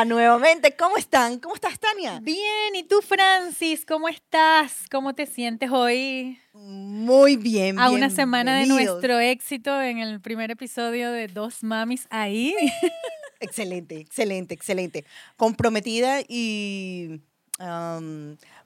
[0.00, 0.74] acá nuevamente.
[0.76, 1.38] ¿Cómo están?
[1.38, 2.20] ¿Cómo estás, Tania?
[2.20, 3.84] Bien, ¿y tú, Francis?
[3.86, 4.84] ¿Cómo estás?
[4.90, 6.38] ¿Cómo te sientes hoy?
[6.52, 7.78] Muy bien.
[7.78, 12.54] A una semana de nuestro éxito en el primer episodio de Dos Mamis ahí.
[13.40, 15.04] excelente, excelente, excelente.
[15.36, 17.20] Comprometida y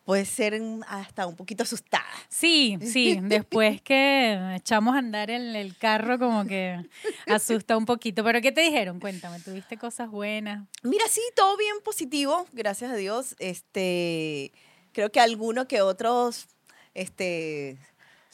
[0.04, 2.04] puede ser hasta un poquito asustada.
[2.28, 6.84] Sí, sí, después que echamos a andar el, el carro como que
[7.26, 8.22] asusta un poquito.
[8.22, 9.00] Pero ¿qué te dijeron?
[9.00, 10.66] Cuéntame, ¿tuviste cosas buenas?
[10.82, 13.34] Mira, sí, todo bien positivo, gracias a Dios.
[13.38, 14.52] Este,
[14.92, 16.48] creo que algunos que otros
[16.94, 17.78] este,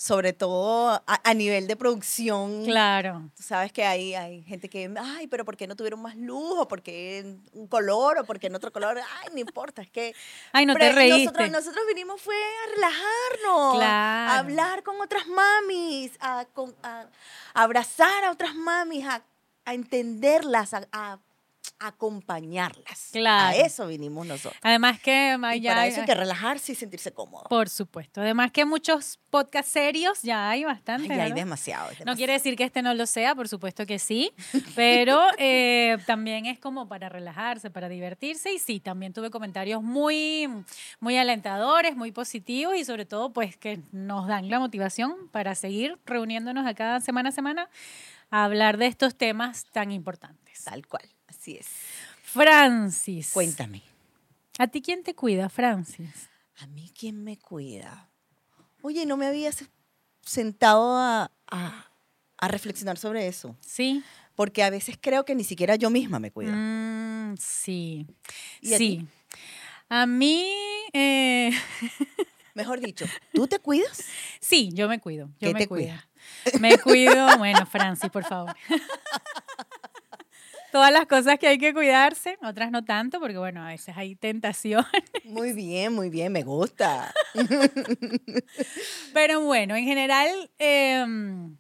[0.00, 2.64] sobre todo a, nivel de producción.
[2.64, 3.30] Claro.
[3.36, 6.58] Tú sabes que hay, hay gente que, ay, pero ¿por qué no tuvieron más luz?
[6.58, 8.18] ¿O por qué un color?
[8.18, 8.96] ¿O por qué en otro color?
[8.96, 10.14] Ay, no importa, es que...
[10.52, 11.24] Ay, no te reíste.
[11.24, 16.46] Nosotros, nosotros vinimos fue a relajarnos, a hablar con otras mamis, a,
[17.52, 19.22] abrazar a otras mamis, a,
[19.66, 21.18] entenderlas, a
[21.78, 23.10] acompañarlas.
[23.12, 23.56] Claro.
[23.56, 24.60] A eso vinimos nosotros.
[24.62, 27.44] Además que y para eso hay que relajarse y sentirse cómodo.
[27.48, 28.20] Por supuesto.
[28.20, 31.08] Además que muchos podcasts serios ya hay bastante.
[31.08, 34.32] Ya hay demasiado, No quiere decir que este no lo sea, por supuesto que sí,
[34.74, 40.48] pero eh, también es como para relajarse, para divertirse y sí, también tuve comentarios muy,
[40.98, 45.98] muy alentadores, muy positivos y sobre todo pues que nos dan la motivación para seguir
[46.04, 47.68] reuniéndonos a cada semana a semana
[48.30, 50.64] a hablar de estos temas tan importantes.
[50.64, 51.02] Tal cual.
[51.30, 51.68] Así es.
[52.22, 53.30] Francis.
[53.32, 53.82] Cuéntame.
[54.58, 56.28] ¿A ti quién te cuida, Francis?
[56.58, 58.10] A mí quién me cuida.
[58.82, 59.64] Oye, no me habías
[60.22, 61.30] sentado a,
[62.42, 63.56] reflexionar sobre eso.
[63.60, 64.02] Sí.
[64.34, 66.52] Porque a veces creo que ni siquiera yo misma me cuido.
[66.54, 68.06] Mm, sí.
[68.62, 69.06] sí.
[69.88, 70.46] A, mí.
[70.92, 71.52] Eh,
[72.54, 74.04] Mejor dicho, ¿tú te cuidas?
[74.40, 75.28] Sí, yo me cuido.
[75.38, 75.94] Yo ¿Qué me te cuido.
[76.60, 77.38] Me cuido.
[77.38, 78.54] Bueno, Francis, por favor.
[80.70, 84.14] todas las cosas que hay que cuidarse, otras no tanto, porque bueno, a veces hay
[84.16, 84.84] tentación.
[85.24, 87.12] Muy bien, muy bien, me gusta.
[89.14, 91.56] Pero bueno, en general, em,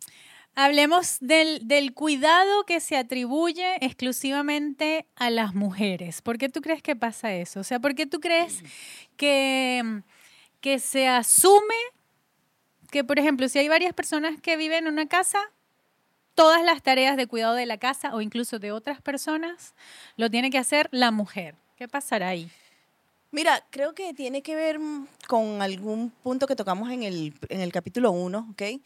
[0.54, 6.22] hablemos del, del, cuidado que se atribuye exclusivamente a las mujeres.
[6.22, 7.60] ¿Por qué tú crees que pasa eso?
[7.60, 8.62] O sea, ¿por qué tú crees
[9.16, 10.02] que,
[10.60, 11.74] que se asume
[12.90, 15.38] que, por ejemplo, si hay varias personas que viven en una casa,
[16.40, 19.74] todas las tareas de cuidado de la casa o incluso de otras personas
[20.16, 21.54] lo tiene que hacer la mujer.
[21.76, 22.50] ¿Qué pasará ahí?
[23.30, 24.80] Mira, creo que tiene que ver
[25.28, 28.80] con algún punto que tocamos en el, en el capítulo 1, ¿ok?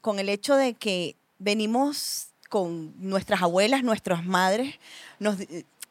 [0.00, 4.74] Con el hecho de que venimos con nuestras abuelas, nuestras madres,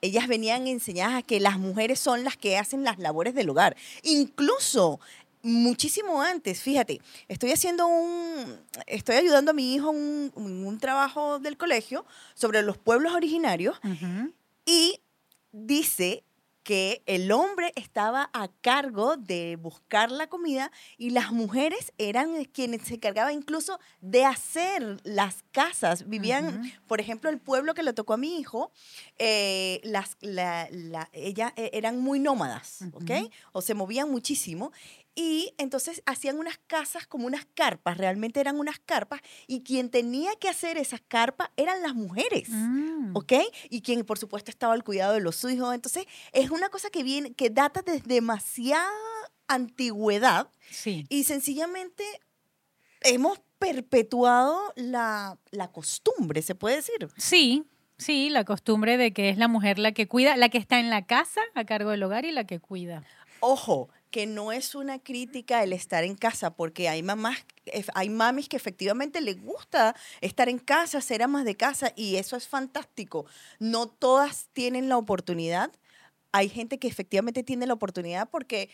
[0.02, 3.78] ellas venían enseñadas a que las mujeres son las que hacen las labores del hogar.
[4.04, 5.00] Incluso
[5.44, 11.58] muchísimo antes, fíjate, estoy haciendo un, estoy ayudando a mi hijo en un, trabajo del
[11.58, 13.80] colegio sobre los pueblos originarios
[14.66, 15.00] y
[15.52, 16.24] dice
[16.64, 22.84] que el hombre estaba a cargo de buscar la comida y las mujeres eran quienes
[22.84, 26.08] se encargaban incluso de hacer las casas.
[26.08, 28.72] Vivían, por ejemplo, el pueblo que le tocó a mi hijo,
[29.18, 30.70] eh, las, la,
[31.14, 33.32] ella, e, eran muy nómadas, ¿ok?
[33.54, 34.72] O se movían muchísimo
[35.14, 40.32] y entonces hacían unas casas como unas carpas, realmente eran unas carpas, y quien tenía
[40.40, 43.16] que hacer esas carpas eran las mujeres, mm.
[43.16, 43.34] ¿ok?
[43.70, 45.74] Y quien por supuesto estaba al cuidado de los hijos.
[45.76, 48.90] Entonces es una cosa que viene, que data desde demasiada
[49.48, 50.50] antigüedad.
[50.70, 51.06] Sí.
[51.10, 52.04] Y sencillamente
[53.02, 57.10] hemos perpetuado la, la costumbre, se puede decir.
[57.18, 57.66] Sí,
[57.98, 60.90] sí, la costumbre de que es la mujer la que cuida, la que está en
[60.90, 63.04] la casa a cargo del hogar y la que cuida.
[63.42, 67.38] Ojo, que no es una crítica el estar en casa, porque hay mamás,
[67.94, 72.36] hay mamis que efectivamente les gusta estar en casa, ser amas de casa, y eso
[72.36, 73.26] es fantástico.
[73.60, 75.72] No todas tienen la oportunidad.
[76.34, 78.70] Hay gente que efectivamente tiene la oportunidad porque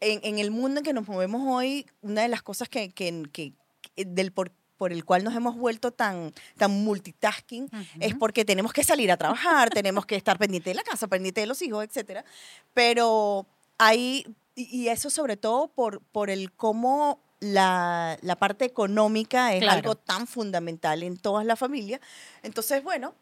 [0.00, 3.52] en, el mundo en que nos movemos hoy, una de las cosas que, que,
[3.96, 7.68] del por, por el cual nos hemos vuelto tan, tan multitasking
[8.00, 11.40] es porque tenemos que salir a trabajar, tenemos que estar pendiente de la casa, pendiente
[11.40, 12.24] de los hijos, etc.
[12.74, 13.46] Pero
[13.78, 19.96] hay y, eso sobre todo por, por el cómo la, la parte económica es algo
[19.96, 22.00] tan fundamental en todas las familias.
[22.42, 23.14] Entonces, bueno,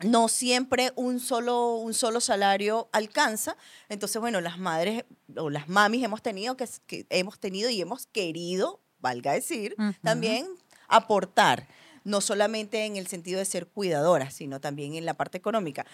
[0.00, 3.56] no siempre un solo, un solo salario alcanza.
[3.88, 5.04] Entonces, bueno, las madres
[5.36, 10.46] o las mamis hemos tenido, que, que hemos tenido y hemos querido, valga decir, también
[10.88, 11.66] aportar
[12.04, 15.84] no solamente en el sentido de ser cuidadoras, sino también en la parte económica.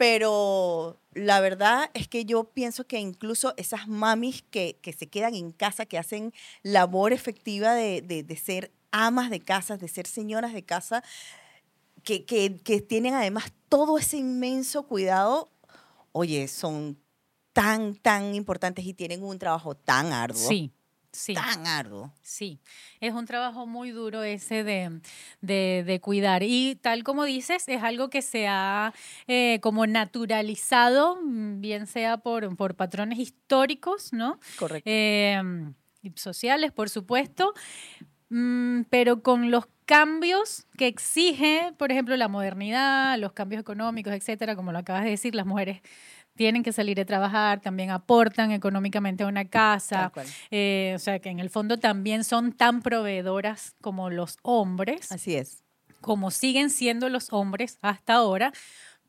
[0.00, 5.52] Pero la verdad es que yo pienso que incluso esas mamis que, se quedan en
[5.52, 6.32] casa, que hacen
[6.62, 11.04] labor efectiva de, ser amas de casa, de ser señoras de casa,
[12.02, 15.50] que, que, tienen además todo ese inmenso cuidado,
[16.12, 16.98] oye, son
[17.52, 20.48] tan, tan importantes y tienen un trabajo tan arduo.
[20.48, 20.72] Sí,
[21.12, 21.34] sí.
[21.34, 22.12] Tan arduo.
[22.22, 22.60] Sí,
[23.00, 25.00] es un trabajo muy duro ese de,
[25.40, 26.42] de- de cuidar.
[26.42, 28.92] Y tal como dices, es algo que se ha
[29.26, 34.38] eh, como naturalizado, mm, bien sea por, por patrones históricos, ¿no?
[34.58, 34.88] Correcto.
[34.90, 35.40] Eh,
[36.16, 37.52] sociales, por supuesto,
[38.30, 44.56] mm, pero con los cambios que exige, por ejemplo, la modernidad, los cambios económicos, etcétera,
[44.56, 45.80] como lo acabas de decir, las mujeres
[46.40, 50.10] tienen que salir a trabajar, también aportan económicamente a una casa,
[50.50, 55.36] eh, o sea que en el fondo también son tan proveedoras como los hombres, Así
[55.36, 55.62] es.
[56.00, 58.54] como siguen siendo los hombres hasta ahora,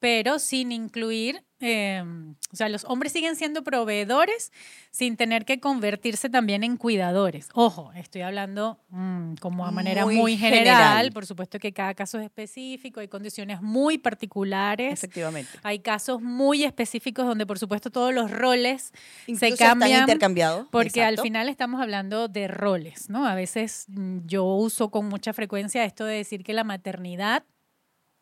[0.01, 2.03] pero sin incluir, eh,
[2.51, 4.51] o sea, los hombres siguen siendo proveedores
[4.89, 7.49] sin tener que convertirse también en cuidadores.
[7.53, 11.11] Ojo, estoy hablando mm, como a manera Muy muy, general, general.
[11.11, 14.91] por supuesto que cada caso es específico, hay condiciones muy particulares.
[14.91, 15.51] Efectivamente.
[15.61, 18.91] Hay casos muy específicos donde, por supuesto, todos los roles
[19.27, 20.65] Incluso se cambian intercambiados.
[20.71, 23.27] porque al final estamos hablando de roles, ¿no?
[23.27, 27.43] A veces mm, yo uso con mucha frecuencia esto de decir que la maternidad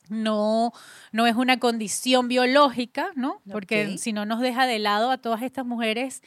[0.10, 0.74] no,
[1.12, 3.42] no es una condición biológica, ¿no?
[3.52, 6.22] Porque si no nos deja de lado a todas estas mujeres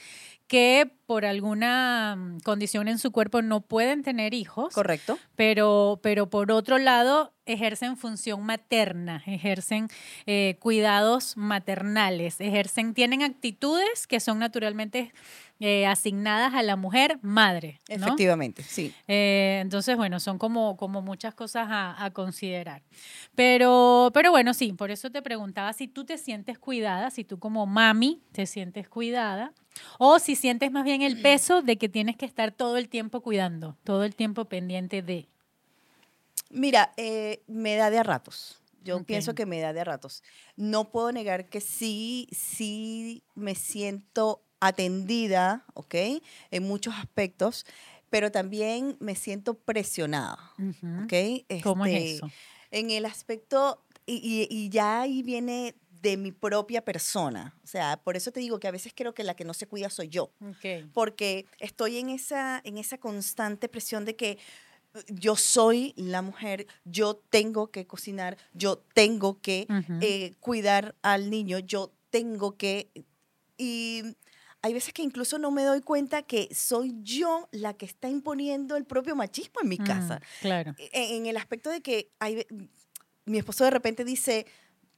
[0.52, 5.18] que por alguna mm, condición en su cuerpo no pueden tener hijos, Correcto.
[5.34, 9.88] pero, pero por otro lado ejercen función materna, ejercen
[10.26, 15.14] eh, cuidados maternales, ejercen, tienen actitudes que son naturalmente
[15.64, 17.78] eh, asignadas a la mujer madre.
[17.88, 17.94] ¿no?
[17.94, 18.92] Efectivamente, sí.
[19.06, 22.82] Eh, entonces, bueno, son como, como muchas cosas a, a considerar.
[23.36, 27.38] Pero, pero bueno, sí, por eso te preguntaba si tú te sientes cuidada, si tú
[27.38, 29.52] como mami te sientes cuidada,
[29.98, 33.20] o si sientes más bien el peso de que tienes que estar todo el tiempo
[33.20, 35.28] cuidando, todo el tiempo pendiente de.
[36.50, 38.60] Mira, eh, me da de a ratos.
[38.82, 40.24] Yo pienso que me da de a ratos.
[40.56, 45.94] No puedo negar que sí, sí me siento atendida, ¿ok?
[46.50, 47.66] En muchos aspectos,
[48.10, 50.52] pero también me siento presionada.
[51.02, 51.12] ¿ok?
[51.62, 52.30] ¿Cómo es Este, eso?
[52.70, 57.54] En el aspecto, y, y- y ya ahí viene de mi propia persona.
[57.62, 59.66] O sea, por eso te digo que a veces creo que la que no se
[59.66, 60.90] cuida soy yo Ok.
[60.92, 64.38] porque estoy en esa, en esa constante presión de que eh,
[65.08, 69.66] yo soy la mujer, yo tengo que cocinar, yo tengo que
[70.00, 72.90] eh, cuidar al niño, yo tengo que...
[73.56, 74.02] Y
[74.62, 78.76] hay veces que incluso no me doy cuenta que soy yo la que está imponiendo
[78.76, 80.20] el propio machismo en mi Mm, casa.
[80.40, 80.74] claro.
[80.78, 82.46] En, en el aspecto de que hay,
[83.24, 84.46] mi esposo de repente dice,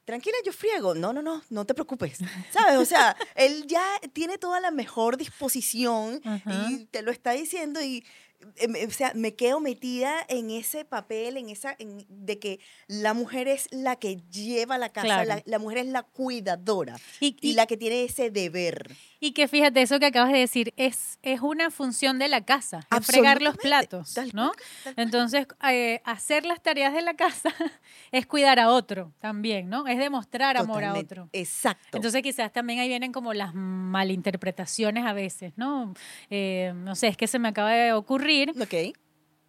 [0.05, 0.93] tranquila, yo friego.
[0.93, 2.19] No, no, no, no te preocupes.
[2.51, 2.77] ¿Sabes?
[2.77, 3.83] O sea, él ya
[4.13, 6.21] tiene toda la mejor disposición
[6.69, 8.05] y te lo está diciendo y...
[8.57, 12.59] eh, me- O sea, me quedo metida en ese papel, en esa, en- de que
[12.87, 15.25] la mujer es la que lleva la casa, Claro.
[15.27, 18.95] la, la mujer es la cuidadora Y, y y- la que tiene ese deber.
[19.19, 22.81] y que fíjate, eso que acabas de decir es, es una función de la casa,
[22.95, 24.51] es fregar los platos, tal ¿no?
[24.83, 24.93] tal.
[24.97, 27.49] Entonces, eh, hacer las tareas de la casa
[28.11, 29.87] es cuidar a otro también, ¿no?
[29.87, 31.13] Es demostrar amor a Totalmente.
[31.13, 31.29] otro.
[31.33, 31.97] Exacto.
[31.97, 35.93] Entonces quizás también ahí vienen como las malinterpretaciones a veces, ¿no?
[36.29, 38.95] Eh, no sé, es que se me acaba de ocurrir ok.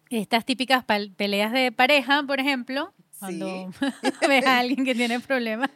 [0.09, 0.83] estas típicas
[1.17, 3.69] peleas de pareja, por ejemplo, cuando
[4.27, 5.69] ves a alguien que tiene problemas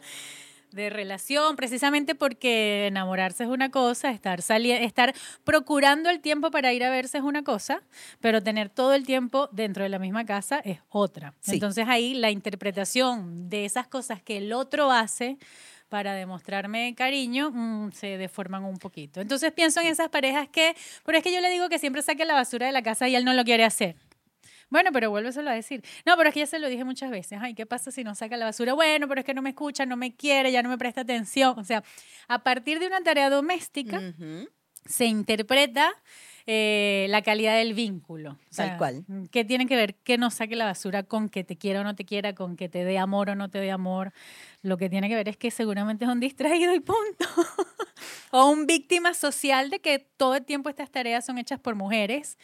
[0.72, 5.14] de relación, precisamente porque enamorarse es una cosa, estar estar
[5.44, 7.84] procurando el tiempo para ir a verse es una cosa,
[8.22, 11.34] pero tener todo el tiempo dentro de la misma casa es otra.
[11.42, 11.56] Sí.
[11.56, 15.38] Entonces ahí la interpretación de esas cosas que el otro hace
[15.92, 19.20] para demostrarme cariño, mm, se deforman un poquito.
[19.20, 22.24] Entonces pienso en esas parejas que, pero es que yo le digo que siempre saque
[22.24, 23.98] la basura de la casa y él no lo quiere hacer.
[24.70, 25.84] Bueno, pero vuélveselo a decir.
[26.06, 27.40] No, pero es que ya se lo dije muchas veces.
[27.42, 28.72] Ay, ¿qué pasa si no saca la basura?
[28.72, 31.60] Bueno, pero es que no me escucha, no me quiere, ya no me presta atención.
[31.60, 31.84] O sea,
[32.30, 34.02] a partir de una tarea doméstica
[34.86, 35.92] se interpreta
[36.48, 38.32] eh, la calidad del vínculo.
[38.32, 39.06] O Tal sea, cual.
[39.32, 41.96] ¿Qué tiene que ver que no saque la basura con que te quiera o no
[41.96, 44.14] te quiera, con que te dé amor o no te dé amor?
[44.64, 47.26] Lo que tiene que ver es que seguramente es un distraído y punto.
[48.32, 52.38] o un víctima social de que todo el tiempo estas tareas son hechas por mujeres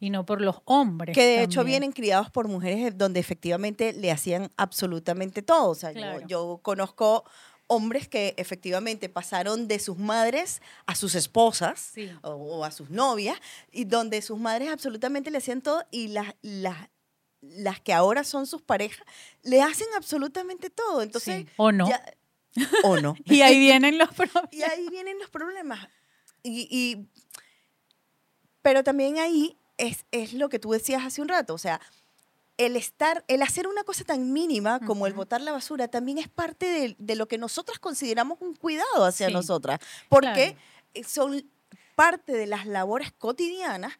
[0.00, 1.14] y no por los hombres.
[1.14, 1.80] Que de hecho también.
[1.80, 5.70] vienen criados por mujeres eh, donde efectivamente le hacían absolutamente todo.
[5.70, 6.26] O sea, yo- Claro.
[6.26, 7.24] yo, conozco
[7.72, 12.10] hombres que efectivamente pasaron de sus madres a sus esposas Sí.
[12.22, 13.38] o, o a sus novias,
[13.70, 16.88] y donde sus madres absolutamente le hacían todo y las, las,
[17.40, 19.04] las que ahora son sus parejas
[19.42, 21.02] le hacen absolutamente todo.
[21.02, 21.48] Entonces, Sí.
[21.56, 21.88] O no.
[21.88, 22.04] ya-
[22.84, 23.14] o no.
[23.24, 24.48] Y ahí vienen los problemas.
[24.52, 25.88] Y ahí vienen los problemas.
[26.42, 27.08] Y, y-
[28.62, 31.54] pero también ahí es, es lo que tú decías hace un rato.
[31.54, 31.80] O sea,
[32.66, 36.28] el estar, el hacer una cosa tan mínima como el botar la basura también es
[36.28, 39.78] parte de, de lo que nosotras consideramos un cuidado hacia Sí, nosotras,
[40.08, 40.56] porque claro.
[40.94, 41.44] eh, son
[41.94, 43.92] parte de las labores cotidianas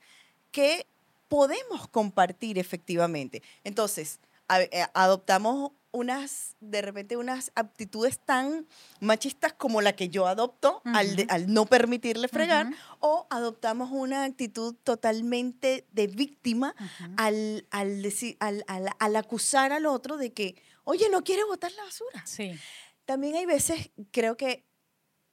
[0.51, 0.87] que
[1.29, 3.43] podemos compartir efectivamente.
[3.65, 8.67] Entonces, a- eh, adoptamos unas, de repente, unas aptitudes tan
[9.01, 12.77] machistas como la que yo adopto al, de- al no permitirle fregar, Ujú.
[13.01, 17.13] o adoptamos una actitud totalmente de víctima Ujú.
[17.19, 21.71] al, al, decir, al, al- al acusar al otro de que, oye, no quiere botar
[21.73, 22.25] la basura.
[22.27, 22.59] Sí.
[23.05, 24.65] También hay veces, creo que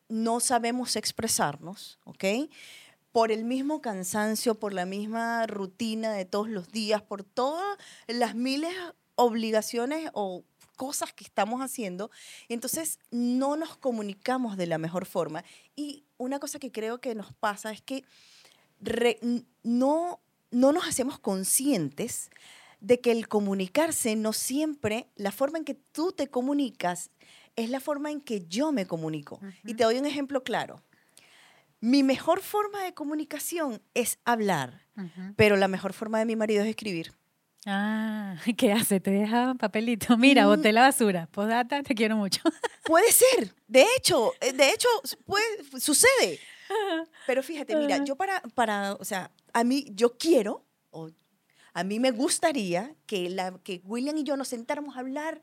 [0.09, 2.25] no sabemos expresarnos, ¿ok?
[3.11, 8.35] Por el mismo cansancio, por la misma rutina de todos los días, por todas las
[8.35, 8.73] miles
[9.15, 10.43] obligaciones o
[10.83, 12.09] cosas que estamos haciendo,
[12.47, 15.43] entonces no nos comunicamos de la mejor forma.
[15.75, 18.05] Y una cosa que creo que nos pasa es que
[18.79, 19.19] re-
[19.61, 20.19] no,
[20.51, 22.29] no nos hacemos conscientes
[22.79, 27.09] de que el comunicarse no siempre, la forma en que tú te comunicas
[27.57, 29.39] es la forma en que yo me comunico.
[29.65, 29.77] Y Ujú.
[29.77, 30.81] te doy un ejemplo claro.
[31.81, 35.33] Mi mejor forma de comunicación es hablar, Ujú.
[35.35, 37.13] pero la mejor forma de mi marido es escribir.
[37.71, 38.99] Ah, ¿qué hace?
[38.99, 40.17] Te deja papelito.
[40.17, 40.49] Mira, Mm.
[40.49, 41.27] boté la basura.
[41.31, 42.41] Postdata, te quiero mucho.
[42.85, 44.87] Puede ser, de hecho, eh, de hecho,
[45.25, 45.45] puede,
[45.79, 46.39] sucede.
[47.27, 48.03] Pero fíjate, mira, Ajá.
[48.03, 51.09] yo para, para, o sea, a mí, yo quiero, o
[51.73, 55.41] a mí me gustaría que, la, que William y yo nos sentáramos a hablar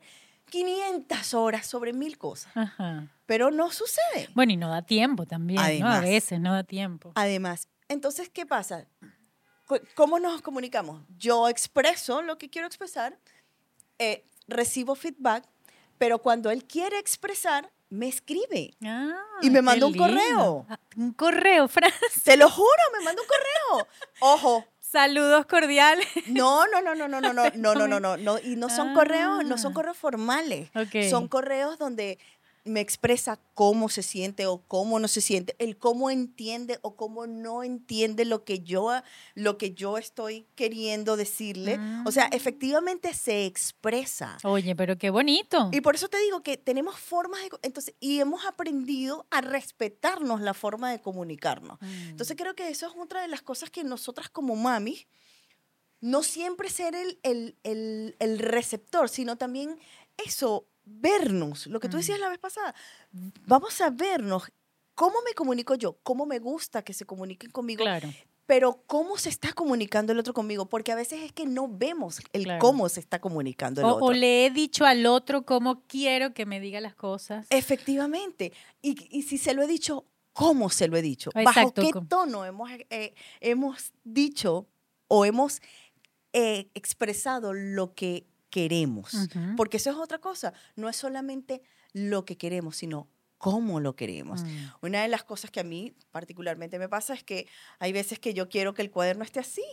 [0.49, 3.07] 500 horas sobre mil cosas, Ajá.
[3.25, 4.29] pero no sucede.
[4.35, 5.63] Bueno, y no da tiempo también, ¿no?
[5.63, 6.01] A Además.
[6.01, 7.11] veces no da tiempo.
[7.15, 8.87] Además, entonces, ¿qué pasa?
[9.95, 11.01] ¿Cómo nos comunicamos?
[11.17, 13.17] Yo expreso lo que quiero expresar,
[13.99, 15.43] eh, recibo feedback,
[15.97, 18.73] pero cuando él quiere expresar, me escribe.
[18.85, 20.07] Ah, Y me manda un lindo.
[20.07, 20.65] correo.
[20.69, 21.91] Ah, un correo, Fran.
[22.23, 23.87] Te lo juro, me manda un correo.
[24.19, 26.07] Ojo, Saludos cordiales.
[26.27, 28.93] no, no, no, no, no, no, no, no, no, no, no, no, y no son
[28.93, 29.75] correos, no son Ah.
[29.75, 30.69] correos formales.
[30.75, 31.09] Ok.
[31.09, 32.19] Son correos donde
[32.67, 37.25] me expresa cómo se siente o cómo no se siente, el cómo entiende o cómo
[37.27, 38.91] no entiende lo que yo,
[39.35, 41.79] lo que yo estoy queriendo decirle.
[42.05, 42.33] O sea, Mm.
[42.33, 44.37] efectivamente se expresa.
[44.43, 45.69] Oye, pero qué bonito.
[45.71, 47.49] Y por eso te digo que tenemos formas de...
[47.63, 51.79] Entonces, y hemos aprendido a respetarnos la forma de comunicarnos.
[51.81, 52.09] Mm.
[52.09, 55.07] Entonces creo que eso es otra de las cosas que nosotras como mamis,
[55.99, 59.79] no siempre ser el, el, el- el receptor, sino también
[60.23, 61.99] eso, vernos, lo que tú Mm.
[61.99, 62.73] decías la vez pasada,
[63.45, 64.43] vamos a vernos.
[64.95, 65.97] ¿Cómo me comunico yo?
[66.03, 67.83] ¿Cómo me gusta que se comuniquen conmigo?
[67.83, 68.09] Claro.
[68.47, 70.67] Pero ¿cómo se está comunicando el otro conmigo?
[70.67, 72.59] Porque a veces es que no vemos el Claro.
[72.61, 74.05] cómo se está comunicando el O, otro.
[74.07, 77.45] o le he dicho al otro cómo quiero que me diga las cosas.
[77.49, 78.53] Efectivamente.
[78.81, 81.29] Y, y si se lo he dicho, ¿cómo se lo he dicho?
[81.35, 84.65] Exacto, ¿Bajo qué tono hemos, eh, hemos dicho
[85.09, 85.61] o hemos
[86.33, 88.25] eh, expresado lo que
[88.57, 89.13] queremos?
[89.13, 89.55] Ujú.
[89.55, 90.53] Porque eso es otra cosa.
[90.75, 91.61] No es solamente
[91.93, 94.41] lo que queremos, sino cómo lo queremos.
[94.43, 94.47] Mm.
[94.81, 97.47] Una de las cosas que a mí particularmente me pasa es que
[97.79, 99.63] hay veces que yo quiero que el cuaderno esté así,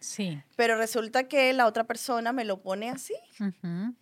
[0.00, 0.40] Sí.
[0.56, 3.14] pero resulta que la otra persona me lo pone así.
[3.40, 3.94] Ujú.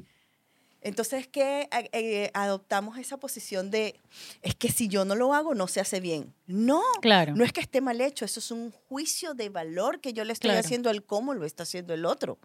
[0.83, 4.01] Entonces que eh, adoptamos esa posición de,
[4.41, 6.33] es que si yo no lo hago, no se hace bien.
[6.47, 7.35] No, Claro.
[7.37, 10.33] no es que esté mal hecho, eso es un juicio de valor que yo le
[10.33, 10.61] estoy Claro.
[10.65, 12.39] haciendo al cómo lo está haciendo el otro.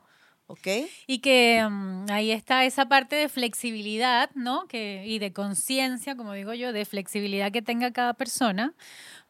[0.48, 0.68] ¿Ok?
[1.08, 4.68] Y que mm, ahí está esa parte de flexibilidad, ¿no?
[4.68, 8.75] Que, y de conciencia, como digo yo, de flexibilidad que tenga cada persona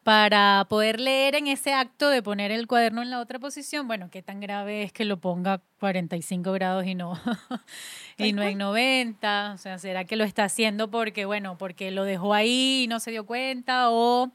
[0.06, 4.08] para poder leer en ese acto de poner el cuaderno en la otra posición, bueno,
[4.08, 7.14] qué tan grave es que lo ponga 45 grados y no,
[8.16, 8.58] y no en cual.
[8.58, 12.86] 90, o sea, ¿será que lo está haciendo porque, bueno, porque lo dejó ahí y
[12.86, 14.30] no se dio cuenta o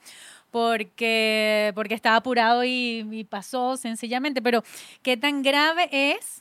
[0.49, 4.63] porque, porque estaba apurado y, y pasó sencillamente, pero
[5.03, 6.40] qué tan grave es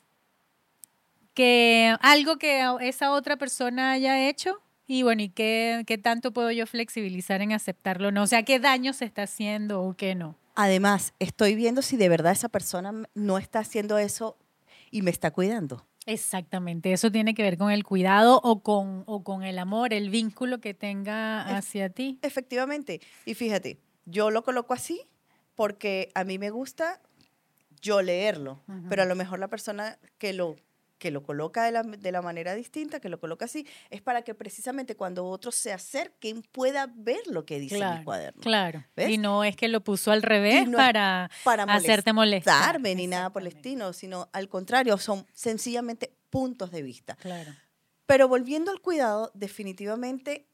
[1.40, 6.50] que algo que esa otra persona haya hecho y bueno, ¿y qué, qué tanto puedo
[6.50, 8.24] yo flexibilizar en aceptarlo o no?
[8.24, 10.36] O sea, ¿qué daño se está haciendo o qué no?
[10.54, 14.36] Además, estoy viendo si de verdad esa persona no está haciendo eso
[14.90, 15.86] y me está cuidando.
[16.04, 20.10] Exactamente, eso tiene que ver con el cuidado o con, o con el amor, el
[20.10, 22.18] vínculo que tenga hacia ti.
[22.20, 23.00] Efectivamente.
[23.24, 25.00] Y fíjate, yo lo coloco así
[25.54, 27.00] porque a mí me gusta
[27.80, 28.88] yo leerlo, Ujú.
[28.90, 30.56] pero a lo mejor la persona que lo
[31.00, 34.22] que lo coloca de la, de la manera distinta, que lo coloca así, es para
[34.22, 38.40] que precisamente cuando otros se acerquen pueda ver lo que dice mi Claro, cuaderno.
[38.42, 38.84] claro.
[38.94, 39.10] ¿Ves?
[39.10, 42.54] Y no es que lo puso al revés no para Para hacerte molestar.
[42.54, 47.16] molestarme ni nada por el estilo, sino al contrario, son sencillamente puntos de vista.
[47.16, 47.50] Claro.
[48.06, 50.46] Pero volviendo al cuidado, definitivamente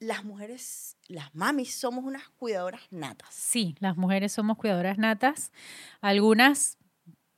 [0.00, 3.28] las mujeres, las mamis, somos unas cuidadoras natas.
[3.32, 5.52] Sí, las mujeres somos cuidadoras natas,
[6.00, 6.78] algunas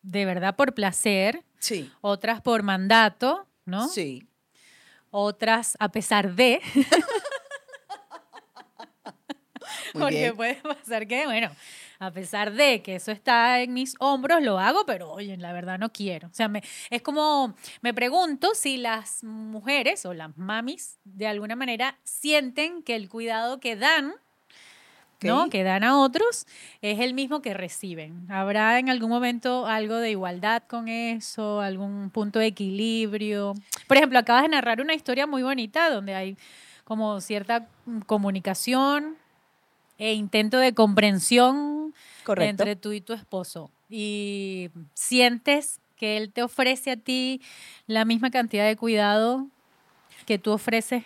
[0.02, 1.90] de verdad por placer, Sí.
[2.00, 3.88] otras por mandato, ¿no?
[3.88, 4.28] Sí.
[5.10, 6.60] Otras a pesar de,
[9.92, 10.36] porque bien.
[10.36, 11.50] puede pasar que, bueno,
[11.98, 15.78] a pesar de que eso está en mis hombros, lo hago, pero oye, la verdad
[15.78, 16.28] no quiero.
[16.28, 21.56] O sea, me, es como, me pregunto si las mujeres o las mamis de alguna
[21.56, 24.14] manera sienten que el cuidado que dan
[25.22, 25.48] ¿no?
[25.50, 26.46] Que dan a otros
[26.82, 28.30] es el mismo que reciben.
[28.30, 31.60] ¿Habrá en algún momento algo de igualdad con eso?
[31.60, 33.54] ¿Algún punto de equilibrio?
[33.86, 36.36] Por ejemplo, acabas de narrar una historia muy bonita donde hay
[36.84, 39.16] como cierta mm, comunicación
[39.98, 41.94] e intento de comprensión
[42.24, 42.62] Correcto.
[42.62, 43.70] entre tú y tu esposo.
[43.88, 47.40] Y sientes que él te ofrece a ti
[47.86, 49.46] la misma cantidad de cuidado
[50.26, 51.04] que tú ofreces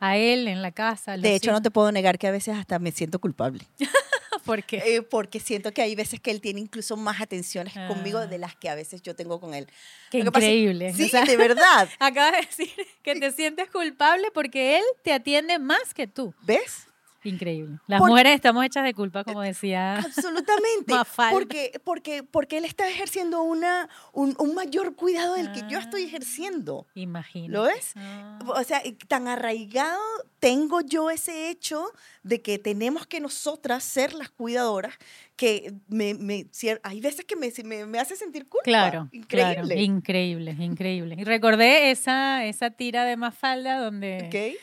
[0.00, 1.16] a él en la casa.
[1.16, 3.64] De hecho, no te puedo negar que a veces hasta me siento culpable.
[4.44, 8.26] porque Eh, porque siento que hay veces que él tiene incluso más atenciones conmigo Ah.
[8.26, 9.66] de las que a veces yo tengo con él.
[10.10, 10.92] Qué que pasa increíble.
[10.94, 11.88] Sí, O sea, de verdad.
[11.98, 16.34] Acabas de decir que te sientes culpable porque él te atiende más que tú.
[16.42, 16.86] ¿Ves?
[17.24, 17.78] Increíble.
[17.86, 19.96] Las mujeres estamos hechas de culpa, como decía.
[19.98, 20.94] Absolutamente.
[21.32, 26.02] Porque, porque, porque él está ejerciendo una, un, un mayor cuidado del que yo estoy
[26.02, 26.06] Ah.
[26.06, 26.86] ejerciendo.
[26.94, 27.52] Imagino.
[27.54, 27.92] ¿Lo ves?
[27.96, 28.38] Ah.
[28.46, 30.00] O sea, tan arraigado
[30.38, 31.86] tengo yo ese hecho
[32.22, 34.94] de que tenemos que nosotras ser las cuidadoras
[35.36, 36.46] que me, me-
[36.82, 38.64] hay veces que me, me, me hace sentir culpa.
[38.64, 39.62] Claro, Increíble.
[39.64, 41.16] claro, increíble, increíble.
[41.18, 44.60] Y recordé esa, esa tira de Mafalda donde, Ok.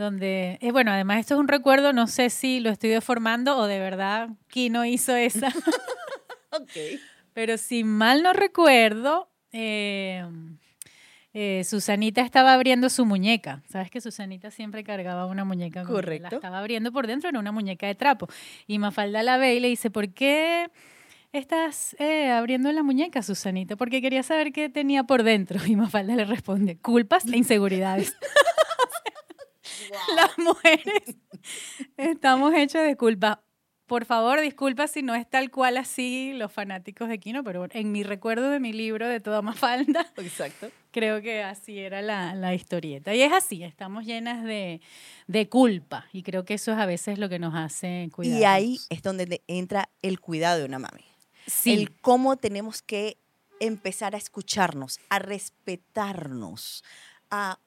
[0.00, 3.66] Donde es bueno, además esto es un recuerdo, no sé si lo estoy deformando o
[3.66, 5.48] de verdad Kino hizo esa,
[6.50, 6.72] Ok.
[7.32, 10.24] pero si mal no recuerdo, eh,
[11.32, 13.62] eh, Susanita estaba abriendo su muñeca.
[13.68, 15.80] Sabes que Susanita siempre cargaba una muñeca.
[15.80, 16.34] ella, La Correcto.
[16.36, 18.26] estaba abriendo por dentro, era una muñeca de trapo.
[18.66, 20.70] Y Mafalda la ve y le dice, ¿por qué
[21.32, 23.76] estás eh, abriendo la muñeca, Susanita?
[23.76, 25.64] Porque quería saber qué tenía por dentro.
[25.64, 28.16] Y Mafalda le responde, culpas e inseguridades.
[30.16, 31.16] Las mujeres
[31.96, 33.42] estamos hechas de culpa.
[33.86, 37.90] Por favor, disculpa si no es tal cual así los fanáticos de Kino, pero en
[37.90, 40.70] mi recuerdo de mi libro de toda Mafalda, Exacto.
[40.92, 43.12] creo que así era la, la historieta.
[43.16, 44.80] Y es así, estamos llenas de,
[45.26, 46.06] de culpa.
[46.12, 48.38] Y creo que eso es a veces lo que nos hace cuidar.
[48.40, 51.02] Y ahí es donde entra el cuidado de una mami.
[51.48, 53.18] sí, El cómo tenemos que
[53.58, 56.84] empezar a escucharnos, a respetarnos,
[57.30, 57.58] a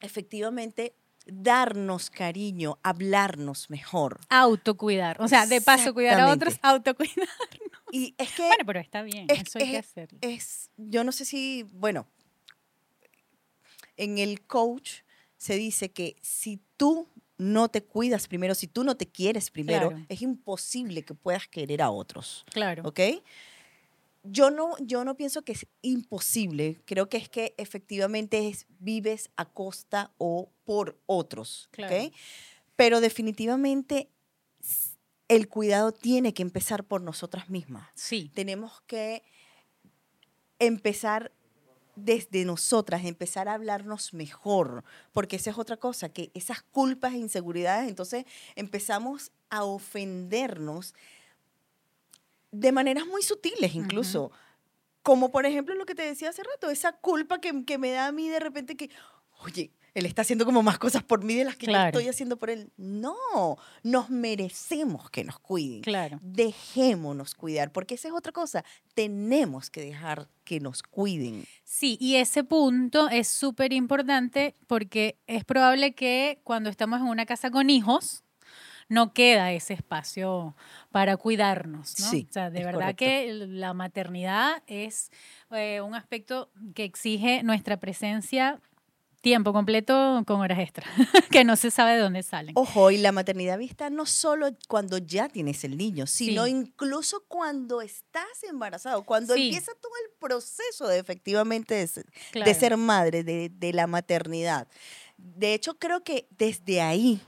[0.00, 0.94] efectivamente
[1.26, 4.18] darnos cariño, hablarnos mejor.
[4.28, 5.20] autocuidar.
[5.20, 7.28] O sea, de paso, cuidar a otros, autocuidar.
[7.92, 10.18] Y es que Bueno, pero está bien, es, eso hay que hacerlo.
[10.22, 12.06] es- yo no sé si, bueno,
[13.96, 15.00] en el coach
[15.36, 17.08] se dice que si tú
[17.38, 20.06] no te cuidas primero, si tú no te quieres primero, Claro.
[20.08, 22.44] es imposible que puedas querer a otros.
[22.52, 22.82] Claro.
[22.86, 23.00] ¿ok?
[24.24, 29.30] Yo no, yo no pienso que es imposible, creo que es que efectivamente es, vives
[29.36, 31.68] a costa o por otros.
[31.72, 32.10] Claro.
[32.76, 34.08] Pero definitivamente
[35.28, 37.88] el cuidado tiene que empezar por nosotras mismas.
[37.94, 39.22] Sí, Tenemos que
[40.58, 41.32] empezar
[41.96, 47.18] desde nosotras, empezar a hablarnos mejor, porque esa es otra cosa, que esas culpas e
[47.18, 50.94] inseguridades, entonces empezamos a ofendernos
[52.52, 54.30] de maneras muy sutiles incluso.
[55.02, 58.06] Como por ejemplo lo que te decía hace rato, esa culpa que, que me da
[58.06, 58.88] a mí de repente que,
[59.44, 61.92] oye, él está haciendo como más cosas por mí de las que Claro.
[61.92, 62.70] yo estoy haciendo por él.
[62.78, 63.16] No,
[63.82, 65.82] nos merecemos que nos cuiden.
[65.82, 66.18] claro.
[66.22, 68.64] Dejémonos cuidar, porque esa es otra cosa.
[68.94, 71.44] Tenemos que dejar que nos cuiden.
[71.64, 77.26] Sí, y ese punto es súper importante porque es probable que cuando estamos en una
[77.26, 78.22] casa con hijos,
[78.92, 80.54] no queda ese espacio
[80.90, 82.10] para cuidarnos, ¿no?
[82.10, 83.04] Sí, o sea, de verdad correcto.
[83.04, 85.10] que la maternidad es
[85.50, 88.60] eh, un aspecto que exige nuestra presencia
[89.22, 90.84] tiempo completo con horas extra,
[91.30, 92.52] que no se sabe de dónde salen.
[92.58, 96.50] Ojo, y la maternidad vista no solo cuando ya tienes el niño, sino Sí.
[96.50, 99.44] incluso cuando estás embarazado, cuando Sí.
[99.44, 102.54] empieza todo el proceso de efectivamente de ser, de Claro.
[102.54, 104.66] ser madre, de, de la maternidad.
[105.16, 107.20] De hecho, creo que desde ahí,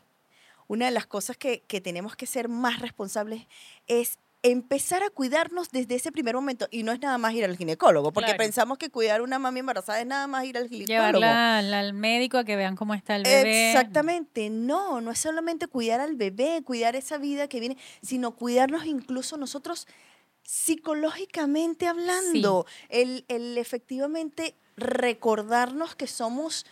[0.69, 3.47] una de las cosas que, que tenemos que ser más responsables
[3.87, 6.69] es empezar a cuidarnos desde ese primer momento.
[6.71, 8.45] Y no es nada más ir al ginecólogo, porque Claro.
[8.45, 11.19] pensamos que cuidar a una mami embarazada es nada más ir al ginecólogo.
[11.19, 13.71] Llevarla al, al médico a que vean cómo está el bebé.
[13.71, 18.85] Exactamente, no, no es solamente cuidar al bebé, cuidar esa vida que viene, sino cuidarnos
[18.85, 19.87] incluso nosotros
[20.43, 26.67] psicológicamente hablando, el, el efectivamente recordarnos que somos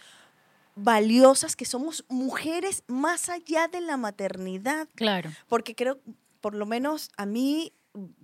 [0.75, 5.31] valiosas, que somos mujeres más allá de la maternidad, Claro.
[5.49, 6.01] porque creo,
[6.41, 7.73] por lo menos a mí,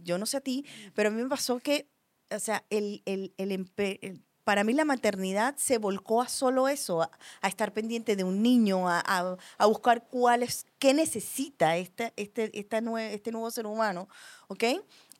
[0.02, 1.88] yo no sé a ti, pero a mí me pasó que
[2.30, 7.10] o sea, el, el, el para mí la maternidad se volcó a solo eso, a,
[7.40, 12.12] a estar pendiente de un niño, a, a- a buscar cuál es, qué necesita este,
[12.16, 14.08] este, esta nue- este nuevo ser humano,
[14.48, 14.64] ¿ok?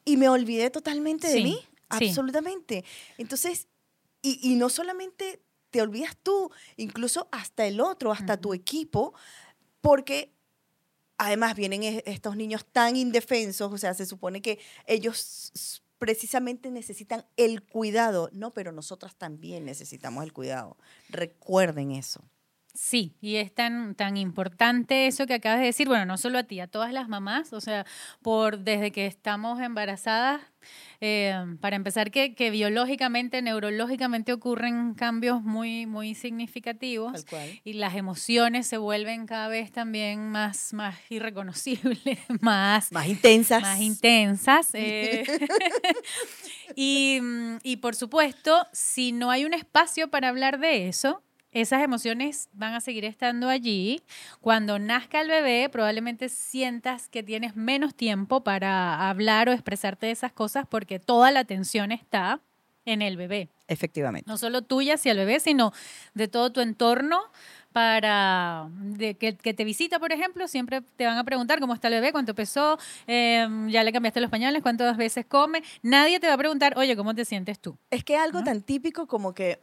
[0.05, 1.69] Y me olvidé totalmente de mí, sí.
[1.89, 2.85] absolutamente.
[3.19, 3.69] Entonces,
[4.23, 9.15] y, y no solamente te olvidas tú, incluso hasta el otro, hasta tu equipo,
[9.81, 10.33] porque
[11.19, 17.27] además vienen e- estos niños tan indefensos, o sea, se supone que ellos precisamente necesitan
[17.37, 20.77] el cuidado, no, pero nosotras también necesitamos el cuidado.
[21.09, 22.23] Recuerden eso.
[22.81, 26.45] Sí, y es tan, tan importante eso que acabas de decir, bueno, no solo a
[26.45, 27.85] ti, a todas las mamás, o sea,
[28.23, 30.41] por desde que estamos embarazadas,
[31.01, 37.27] eh, para empezar, que, que biológicamente, neurológicamente ocurren cambios muy, muy significativos
[37.65, 43.61] y las emociones se vuelven cada vez también más, más irreconocibles, más, Más intensas.
[43.61, 44.69] más intensas.
[44.75, 45.25] eh.
[46.77, 47.19] y,
[47.65, 52.75] y por supuesto, si no hay un espacio para hablar de eso, esas emociones van
[52.75, 54.03] a seguir estando allí.
[54.41, 60.13] Cuando nazca el bebé, probablemente sientas que tienes menos tiempo para hablar o expresarte de
[60.13, 62.41] esas cosas porque toda la atención está
[62.85, 63.49] en el bebé.
[63.67, 64.29] Efectivamente.
[64.29, 65.73] No solo tuya hacia el bebé, sino
[66.15, 67.21] de todo tu entorno
[67.73, 71.89] para de que, que te visita, por ejemplo, siempre te van a preguntar cómo está
[71.89, 75.63] el bebé, cuánto pesó, em, ya le cambiaste los pañales, cuántas veces come.
[75.83, 77.77] Nadie te va a preguntar, oye, ¿cómo te sientes tú?
[77.91, 78.45] Es que algo ¿No?
[78.47, 79.61] tan típico como que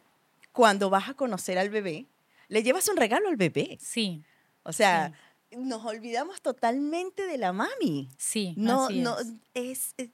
[0.55, 2.07] cuando vas a conocer al bebé,
[2.47, 3.77] le llevas un regalo al bebé.
[3.81, 4.23] Sí,
[4.63, 5.11] O sea,
[5.51, 8.09] nos olvidamos totalmente de la mami.
[8.17, 8.53] sí.
[8.57, 9.27] No, así no, es.
[9.53, 9.93] es.
[9.97, 10.09] eh,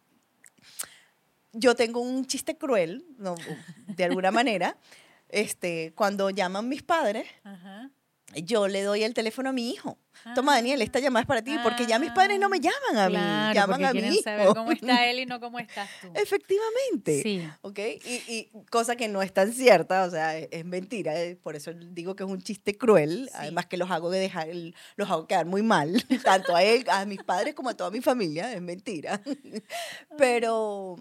[1.54, 3.36] Yo tengo un chiste cruel, no,
[3.88, 4.78] de alguna manera.
[5.34, 7.90] Este, cuando llaman mis padres, Ajá.
[8.36, 9.98] Yo le doy el teléfono a mi hijo.
[10.36, 10.56] Toma, Ah.
[10.58, 13.16] Daniel, esta llamada es para ti, porque ya mis padres no me llaman a mí,
[13.16, 14.22] Claro, llaman a mi hijo.
[14.24, 16.12] saber cómo está él y no cómo estás tú.
[16.14, 17.22] Efectivamente.
[17.24, 17.48] Sí.
[17.62, 17.80] ¿Ok?
[18.06, 21.20] Y, y cosa que no es tan cierta, o sea, es, es mentira.
[21.20, 23.28] eh, Por eso digo que es un chiste cruel.
[23.32, 23.38] Sí.
[23.38, 24.48] Además que los hago de dejar,
[24.96, 28.02] los hago quedar muy mal, tanto a él, a mis padres como a toda mi
[28.02, 28.54] familia.
[28.54, 29.22] Es mentira.
[30.18, 30.98] Pero,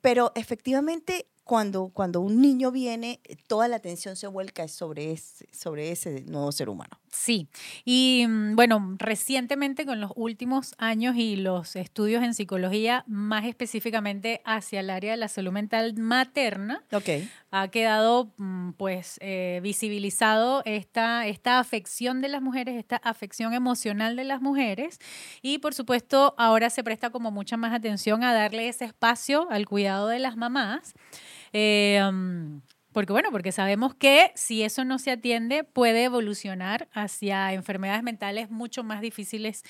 [0.00, 5.92] pero efectivamente, cuando, cuando un niño viene, toda la atención se vuelca sobre ese, sobre
[5.92, 6.98] ese nuevo ser humano.
[7.08, 7.48] Sí,
[7.84, 14.42] y mm, bueno, recientemente con los últimos años y los estudios en psicología, más específicamente
[14.44, 17.08] hacia el área de la salud mental materna, Ok.
[17.52, 24.16] ha quedado mm, pues eh, visibilizado esta, esta afección de las mujeres, esta afección emocional
[24.16, 24.98] de las mujeres
[25.42, 29.66] y por supuesto ahora se presta como mucha más atención a darle ese espacio al
[29.66, 30.92] cuidado de las mamás.
[31.58, 32.58] Eh, mm,
[32.92, 38.50] porque bueno, porque sabemos que si eso no se atiende puede evolucionar hacia enfermedades mentales
[38.50, 39.62] mucho más difíciles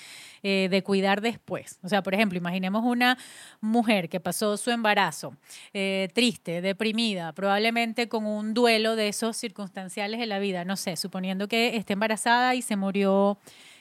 [0.42, 1.79] eh, de cuidar después.
[1.85, 3.16] O sea, por ejemplo, imaginemos una
[3.61, 5.37] mujer que pasó su embarazo
[5.72, 10.96] eh, triste, deprimida, probablemente con un duelo de esos circunstanciales de la vida, no sé,
[10.96, 13.38] suponiendo que esté embarazada y se murió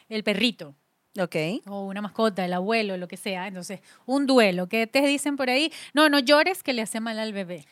[0.09, 0.75] el perrito
[1.19, 1.35] Ok.
[1.67, 3.47] o una mascota, el abuelo, lo que sea.
[3.47, 5.71] Entonces, un duelo, que te dicen por ahí?
[5.95, 7.65] No, no llores que le hace mal al bebé.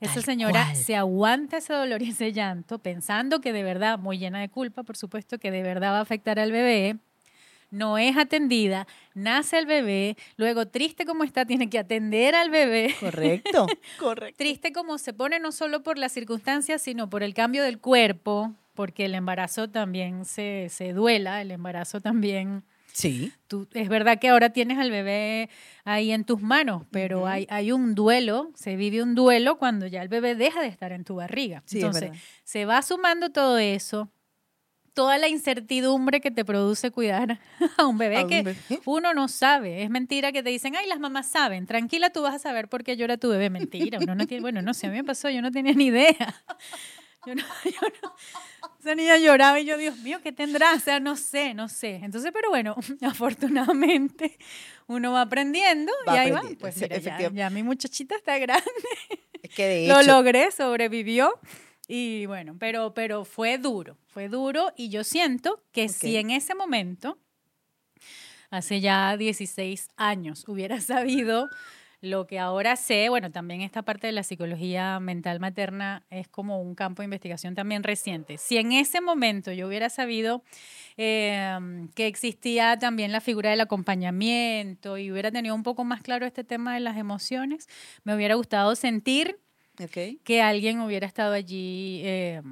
[0.00, 0.76] Esa señora cual.
[0.76, 4.82] se aguanta ese dolor y ese llanto pensando que de verdad, muy llena de culpa,
[4.82, 6.96] por supuesto, que de verdad va a afectar al bebé.
[7.70, 12.94] No es atendida, nace el bebé, luego triste como está, tiene que atender al bebé.
[13.00, 13.66] Correcto.
[13.98, 14.36] Correcto.
[14.38, 18.54] Triste como se pone no solo por las circunstancias, sino por el cambio del cuerpo,
[18.74, 22.62] porque el embarazo también se, se duela, el embarazo también
[22.94, 23.32] Sí.
[23.48, 25.50] tú, es verdad que ahora tienes al bebé
[25.84, 30.00] ahí en tus manos, pero hay, hay un duelo, se vive un duelo cuando ya
[30.00, 31.62] el bebé deja de estar en tu barriga.
[31.66, 32.12] Sí, es Entonces,
[32.44, 34.10] se va sumando todo eso,
[34.94, 37.40] toda la incertidumbre que te produce cuidar
[37.78, 38.56] a un bebé A un que bebé.
[38.84, 39.82] uno no sabe.
[39.82, 42.84] Es mentira que te dicen, ay, las mamás saben, tranquila, tú vas a saber por
[42.84, 43.50] qué llora tu bebé.
[43.50, 45.86] Mentira, uno no tiene, bueno, no sé, a mí me pasó, yo no tenía ni
[45.86, 46.34] idea.
[47.26, 48.14] Yo no, yo no-
[48.80, 50.74] esa niña lloraba y yo, Dios mío, ¿qué tendrá?
[50.74, 51.96] O sea, no sé, no sé.
[52.02, 54.38] Entonces, pero bueno, afortunadamente
[54.86, 56.42] uno va aprendiendo Va y ahí va.
[56.60, 58.64] Pues mira, ya, ya mi muchachita está grande,
[59.42, 61.38] Es que de lo hecho, logré, sobrevivió.
[61.88, 66.20] Y bueno, pero, pero fue duro, fue duro y yo siento que si Ok.
[66.20, 67.18] en ese momento,
[68.50, 71.48] hace ya 16 años, hubiera sabido
[72.04, 76.60] lo que ahora sé, bueno, también esta parte de la psicología mental materna es como
[76.60, 78.38] un campo de investigación también reciente.
[78.38, 80.42] Si en ese momento yo hubiera sabido
[80.96, 81.58] eh,
[81.94, 86.44] que existía también la figura del acompañamiento y hubiera tenido un poco más claro este
[86.44, 87.68] tema de las emociones,
[88.04, 89.38] me hubiera gustado sentir
[90.22, 92.42] que alguien hubiera estado allí eh,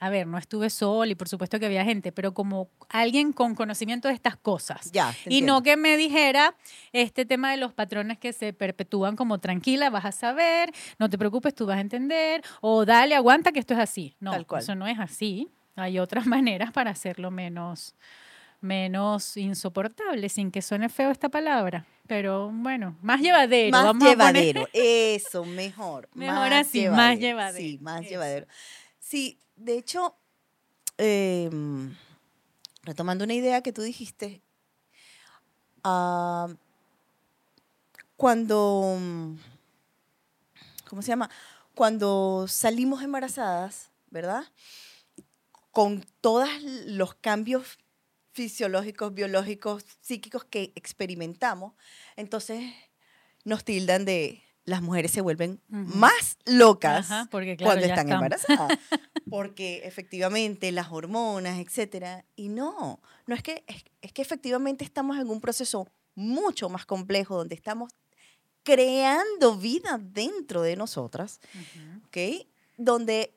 [0.00, 3.54] a ver, no estuve sola y por supuesto que había gente, pero como alguien con
[3.56, 4.92] conocimiento de estas cosas.
[4.92, 6.54] Ya, Y no que me dijera
[6.92, 11.18] este tema de los patrones que se perpetúan como tranquila, vas a saber, no te
[11.18, 14.14] preocupes, tú vas a entender, o dale, aguanta que esto es así.
[14.20, 14.62] No, Tal cual.
[14.62, 15.48] eso no es así.
[15.74, 17.94] Hay otras maneras para hacerlo menos,
[18.60, 21.86] menos insoportable, sin que suene feo esta palabra.
[22.06, 23.70] Pero bueno, más llevadero.
[23.72, 24.16] Más vamos a poner-
[24.54, 24.68] llevadero.
[24.72, 26.08] Eso, mejor.
[26.14, 27.58] Mejor así, más llevadero.
[27.66, 28.10] Sí, más Eso.
[28.10, 28.46] llevadero.
[28.98, 30.16] Sí, de hecho,
[30.96, 31.50] eh,
[32.82, 34.40] retomando una idea que tú dijiste,
[35.84, 36.48] ah,
[38.16, 38.98] cuando,
[40.88, 41.30] ¿cómo se llama?
[41.74, 44.44] Cuando salimos embarazadas, ¿verdad?
[45.70, 46.48] Con todos
[46.86, 47.78] los cambios
[48.32, 51.74] fisiológicos, biológicos, psíquicos que experimentamos,
[52.16, 52.72] entonces
[53.44, 58.78] nos tildan de las mujeres se vuelven más locas Ajá, porque claro, cuando están embarazadas.
[59.30, 62.24] Porque efectivamente las hormonas, etcétera.
[62.34, 66.86] Y no, no es que, es, es que efectivamente estamos en un proceso mucho más
[66.86, 67.90] complejo donde estamos
[68.62, 71.40] creando vida dentro de nosotras.
[72.76, 73.34] Donde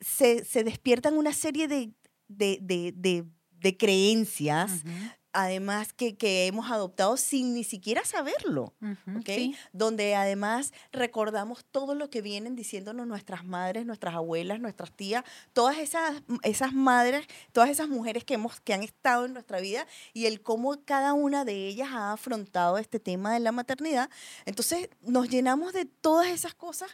[0.00, 1.92] se, se despiertan una serie de,
[2.28, 4.82] de, de- de- creencias,
[5.32, 8.74] además que, que hemos adoptado sin ni siquiera saberlo.
[8.80, 9.26] ujú, ¿ok?
[9.26, 9.54] sí.
[9.72, 15.78] Donde además recordamos todo lo que vienen diciéndonos nuestras madres, nuestras abuelas, nuestras tías, todas
[15.78, 20.26] esas, esas madres, todas esas mujeres que, hemos, que han estado en nuestra vida y
[20.26, 24.10] el cómo cada una de ellas ha afrontado este tema de la maternidad.
[24.46, 26.90] Entonces nos llenamos de todas esas cosas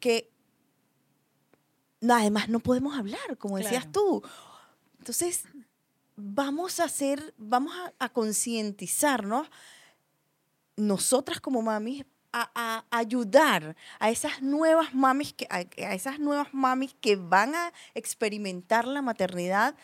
[0.00, 0.30] que
[2.08, 3.92] además no podemos hablar, como decías Claro.
[3.92, 4.22] tú.
[4.98, 5.44] Entonces,
[6.16, 9.48] vamos a hacer, vamos a, concientizarnos
[10.76, 15.60] nosotras como mamis a, a ayudar a esas nuevas mamis que a,
[15.94, 16.48] esas nuevas
[17.00, 19.74] que van a experimentar la maternidad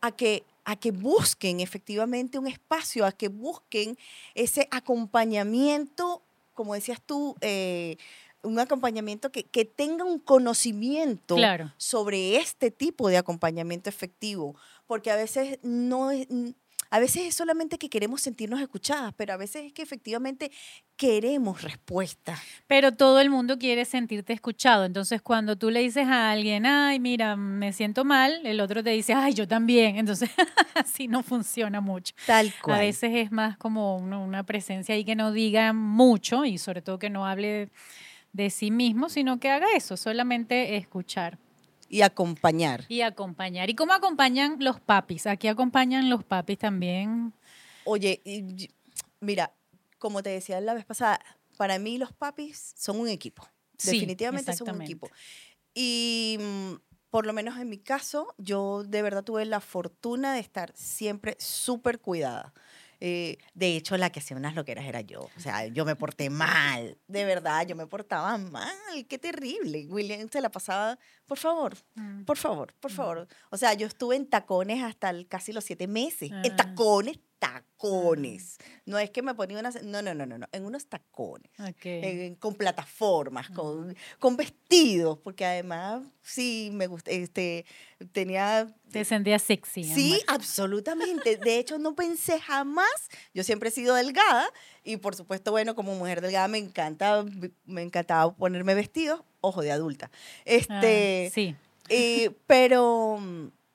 [0.00, 3.98] a que a que busquen efectivamente un espacio, a que busquen
[4.34, 6.22] ese acompañamiento,
[6.54, 7.96] como decías tú, eh,
[8.42, 11.72] un acompañamiento que, que tenga un conocimiento Claro.
[11.76, 16.26] sobre este tipo de acompañamiento efectivo, porque a veces no es,
[16.90, 20.50] a veces es solamente que queremos sentirnos escuchadas, pero a veces es que efectivamente
[20.96, 22.38] queremos respuestas.
[22.66, 24.84] Pero todo el mundo quiere sentirte escuchado.
[24.84, 28.90] Entonces, cuando tú le dices a alguien, ay, mira, me siento mal, el otro te
[28.90, 29.96] dice, ay, yo también.
[29.96, 30.28] Entonces,
[30.74, 32.14] así no funciona mucho.
[32.26, 36.58] Tal A veces es más como una, una presencia ahí que no diga mucho y
[36.58, 37.68] sobre todo que no hable de
[38.50, 41.38] sí mismo, sino que haga eso, solamente escuchar
[41.88, 42.84] Y acompañar.
[42.88, 43.68] y acompañar.
[43.70, 45.26] ¿Y cómo acompañan los papis?
[45.26, 47.34] Aquí acompañan los papis también.
[47.84, 48.22] Oye,
[49.20, 49.52] mira,
[49.98, 51.20] como te decía la vez pasada,
[51.56, 53.46] para mí los papis son un equipo.
[53.76, 55.08] Sí, Definitivamente son un equipo.
[55.74, 56.72] Y mm,
[57.10, 61.36] por lo menos en mi caso, yo de verdad tuve la fortuna de estar siempre
[61.38, 62.54] súper cuidada.
[63.04, 65.28] Eh, de hecho, la que hacía unas loqueras era yo.
[65.36, 66.96] O sea, yo me porté mal.
[67.08, 68.72] De verdad, yo me portaba mal.
[69.08, 69.88] Qué terrible.
[69.88, 70.96] William se la pasaba,
[71.32, 72.24] por favor, Mm.
[72.24, 73.26] por favor, por favor.
[73.50, 76.30] O sea, yo estuve en tacones hasta el- casi los siete meses.
[76.30, 76.56] En Ah.
[76.56, 78.58] tacones, tacones.
[78.84, 79.82] No es que me ponía unas...
[79.82, 80.46] No, no, no, no, no.
[80.52, 81.50] En unos tacones.
[81.58, 81.84] Ok.
[81.86, 87.64] en- con plataformas, con, con vestidos, porque además sí me gusta, este,
[88.12, 88.72] tenía...
[88.90, 89.84] Te sentías sexy.
[89.84, 90.24] Sí, amor.
[90.40, 91.38] absolutamente.
[91.38, 93.08] De hecho, no pensé jamás.
[93.32, 94.46] Yo siempre he sido delgada
[94.84, 97.24] y, por supuesto, bueno, como mujer delgada me encanta,
[97.66, 100.10] me encantaba ponerme vestidos, ojo, de adulta.
[100.12, 101.56] Ah, Este, sí.
[101.88, 103.18] eh, pero,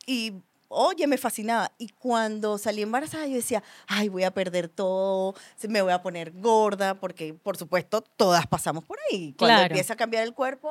[0.05, 0.33] y
[0.69, 1.71] oye, me fascinaba.
[1.77, 5.33] Y cuando salí embarazada, yo decía, ay, voy a perder todo,
[5.67, 9.33] me voy a poner gorda, porque por supuesto todas pasamos por ahí.
[9.37, 9.73] Cuando Claro.
[9.73, 10.69] empieza a cambiar el cuerpo,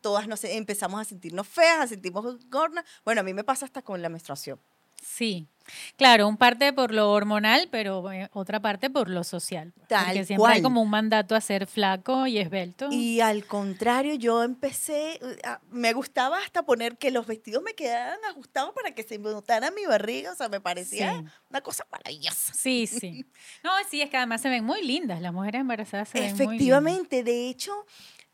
[0.00, 2.84] todas nos empezamos a sentirnos feas, a sentirnos gordas.
[3.04, 4.58] Bueno, a mí me pasa hasta con la menstruación.
[5.04, 5.48] Sí,
[5.96, 9.74] claro, un parte por lo hormonal, pero eh, otra parte por lo social.
[9.88, 12.88] Tal porque siempre hay como un mandato a ser flaco y esbelto.
[12.92, 17.74] Y al contrario, yo empecé, eh, a- me gustaba hasta poner que los vestidos me
[17.74, 21.24] quedaran ajustados para que se notara mi barriga, o sea, me parecía Sí.
[21.50, 22.54] una cosa maravillosa.
[22.54, 23.24] Sí, sí.
[23.64, 25.20] No, sí, es que además se ven muy lindas.
[25.20, 26.48] Las mujeres embarazadas se ven muy lindas.
[26.54, 27.72] Efectivamente, de hecho,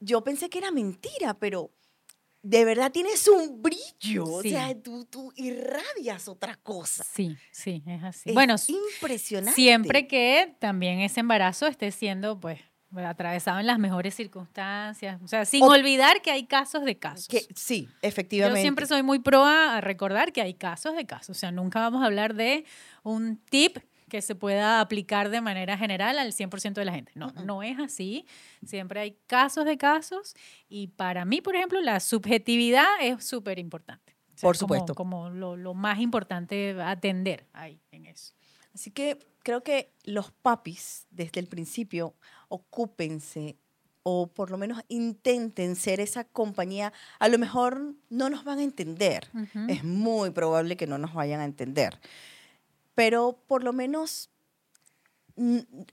[0.00, 1.70] yo pensé que era mentira, pero
[2.42, 3.82] de verdad tienes un brillo.
[3.98, 4.22] Sí.
[4.22, 7.04] O sea, tú, tú irradias otra cosa.
[7.04, 8.30] Sí, sí, es así.
[8.30, 9.54] Es bueno, impresionante.
[9.54, 12.60] siempre que también ese embarazo esté siendo, pues,
[12.96, 15.20] atravesado en las mejores circunstancias.
[15.22, 17.28] O sea, sin O- olvidar que hay casos de casos.
[17.28, 18.62] Que, sí, Yo efectivamente.
[18.62, 21.36] siempre soy muy pro a a recordar que hay casos de casos.
[21.36, 22.64] O sea, nunca vamos a hablar de
[23.02, 27.12] un tip que se pueda aplicar de manera general al 100% de la gente.
[27.14, 27.44] No, Mm-mm.
[27.44, 28.26] no es así.
[28.64, 30.34] Siempre hay casos de casos
[30.68, 34.14] y para mí, por ejemplo, la subjetividad es súper importante.
[34.34, 34.94] O sea, Por como- supuesto.
[34.94, 38.34] Como, lo, lo más importante atender ahí en eso.
[38.74, 42.14] Así que creo que los papis, desde el principio,
[42.48, 43.56] ocúpense
[44.04, 46.92] o por lo menos intenten ser esa compañía.
[47.18, 49.28] A lo mejor no nos van a entender.
[49.34, 49.66] Ujú.
[49.68, 51.98] Es muy probable que no nos vayan a entender.
[52.98, 54.30] Pero por lo menos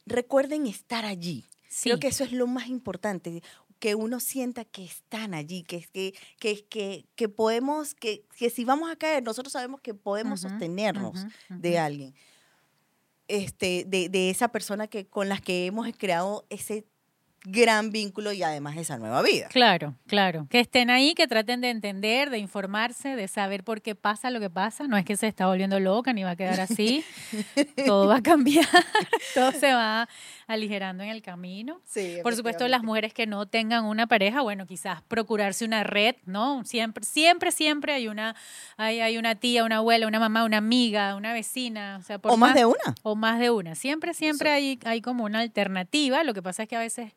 [0.05, 1.45] recuerden estar allí.
[1.79, 1.99] Creo Sí.
[1.99, 3.43] que eso es lo más importante,
[3.79, 8.65] que uno sienta que están allí, que, que, que, que, que podemos, que, que si
[8.65, 11.77] vamos a caer, nosotros sabemos que podemos Ujú, sostenernos ujú, de ujú.
[11.77, 12.15] alguien,
[13.27, 16.87] este, de, de esa persona que, con la que hemos creado ese
[17.45, 19.47] gran vínculo y además esa nueva vida.
[19.49, 20.47] Claro, claro.
[20.49, 24.39] Que estén ahí, que traten de entender, de informarse, de saber por qué pasa lo
[24.39, 24.87] que pasa.
[24.87, 27.03] No es que se está volviendo loca ni va a quedar así.
[27.85, 28.65] Todo va a cambiar.
[29.33, 30.07] Todo se va
[30.47, 31.81] aligerando en el camino.
[31.85, 36.15] Sí, Por supuesto, las mujeres que no tengan una pareja, bueno, quizás procurarse una red,
[36.25, 36.63] ¿no?
[36.65, 38.35] Siempre, siempre, siempre hay una,
[38.77, 41.97] hay, hay una tía, una abuela, una mamá, una amiga, una vecina.
[41.99, 42.95] O, sea, por O más de una.
[43.03, 43.75] o más de una.
[43.75, 46.23] Siempre, siempre hay, hay como una alternativa.
[46.23, 47.13] Lo que pasa es que a veces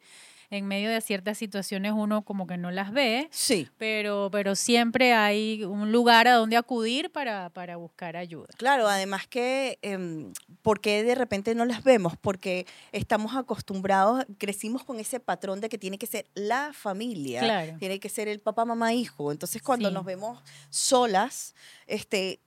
[0.51, 3.69] en medio de ciertas situaciones uno como que no las ve, Sí.
[3.77, 8.47] pero, pero siempre hay un lugar a donde acudir para, para buscar ayuda.
[8.57, 10.33] Claro, además que, em,
[10.63, 12.15] ¿por qué de repente no las vemos?
[12.17, 17.77] Porque estamos acostumbrados, crecimos con ese patrón de que tiene que ser la familia, Claro.
[17.79, 19.33] tiene que ser el papá, mamá, hijo.
[19.33, 19.95] Entonces, cuando Sí.
[19.95, 21.55] nos vemos solas,
[21.87, 22.41] este,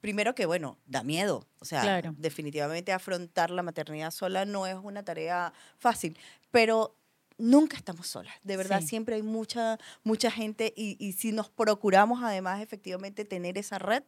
[0.00, 1.46] primero que, bueno, da miedo.
[1.60, 2.14] O sea, Claro.
[2.18, 6.16] definitivamente afrontar la maternidad sola no es una tarea fácil,
[6.50, 6.94] pero
[7.38, 8.34] nunca estamos solas.
[8.42, 8.88] De verdad, Sí.
[8.88, 14.02] siempre hay mucha, mucha gente y, y si nos procuramos además efectivamente tener esa red,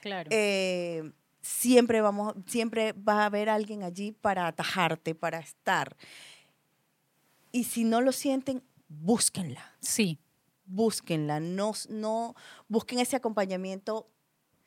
[0.00, 0.28] Claro.
[0.32, 1.12] eh,
[1.42, 5.96] siempre vamos, siempre va a haber alguien allí para atajarte, para estar.
[7.52, 10.18] Y si no lo sienten, búsquenla, sí,
[10.66, 12.34] búsquenla, no, no
[12.68, 14.10] busquen ese acompañamiento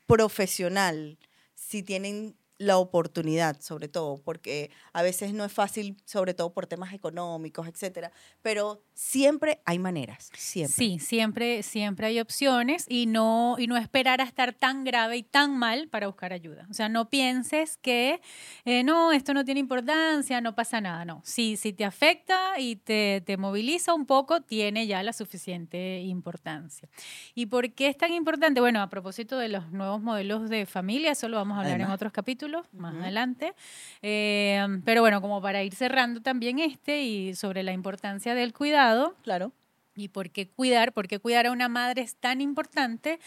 [0.08, 1.18] profesional
[1.54, 6.68] si tienen la oportunidad, sobre todo, porque a veces no es fácil, sobre todo por
[6.68, 8.12] temas económicos, etcétera,
[8.44, 10.76] pero siempre hay maneras, siempre.
[10.76, 15.24] Sí, siempre, siempre hay opciones y no, y no esperar a estar tan grave y
[15.24, 16.68] tan mal para buscar ayuda.
[16.70, 18.22] O sea, no pienses que
[18.66, 21.04] eh, no, esto no tiene importancia, no pasa nada.
[21.04, 26.02] No, si, si te afecta y te, te moviliza un poco, tiene ya la suficiente
[26.02, 26.90] importancia.
[27.34, 28.62] ¿Y por qué es tan importante?
[28.62, 31.90] Bueno, a propósito de los nuevos modelos de familia, eso lo vamos a hablar en
[31.90, 33.04] otros capítulos más Ujú.
[33.04, 33.54] adelante.
[34.02, 39.16] Eh, pero bueno, como para ir cerrando también este y sobre la importancia del cuidado,
[39.24, 39.52] Claro.
[39.94, 40.94] ¿Y por qué cuidar?
[40.94, 43.20] ¿Por qué cuidar a una madre es tan importante?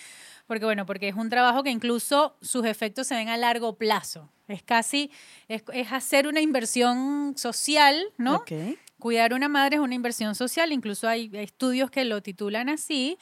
[0.47, 4.31] Porque, bueno, porque es un trabajo que incluso sus efectos se ven a largo plazo.
[4.49, 5.11] Es casi,
[5.49, 8.37] es, es hacer una inversión social, ¿no?
[8.37, 8.53] Ok.
[8.99, 13.19] Cuidar a una madre es una inversión social, incluso hay estudios que lo titulan así,